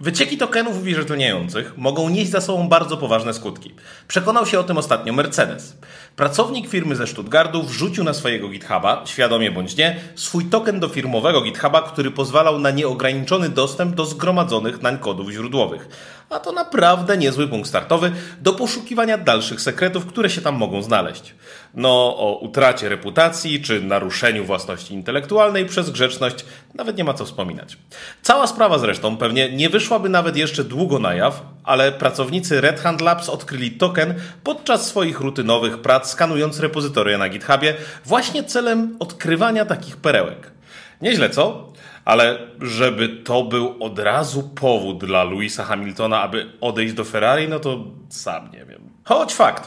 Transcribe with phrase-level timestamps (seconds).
[0.00, 3.74] Wycieki tokenów uwierzytelniających mogą nieść za sobą bardzo poważne skutki.
[4.08, 5.76] Przekonał się o tym ostatnio Mercedes.
[6.20, 11.40] Pracownik firmy ze Stuttgartu wrzucił na swojego GitHuba, świadomie bądź nie, swój token do firmowego
[11.40, 15.88] GitHuba, który pozwalał na nieograniczony dostęp do zgromadzonych nań kodów źródłowych.
[16.30, 21.34] A to naprawdę niezły punkt startowy do poszukiwania dalszych sekretów, które się tam mogą znaleźć.
[21.74, 26.44] No, o utracie reputacji czy naruszeniu własności intelektualnej przez grzeczność
[26.74, 27.78] nawet nie ma co wspominać.
[28.22, 33.00] Cała sprawa zresztą pewnie nie wyszłaby nawet jeszcze długo na jaw, ale pracownicy Red Hand
[33.00, 39.96] Labs odkryli token podczas swoich rutynowych prac skanując repozytoria na GitHubie właśnie celem odkrywania takich
[39.96, 40.50] perełek.
[41.02, 41.72] Nieźle co?
[42.04, 47.60] Ale żeby to był od razu powód dla Louisa Hamiltona, aby odejść do Ferrari, no
[47.60, 48.90] to sam nie wiem.
[49.04, 49.58] Choć fakt,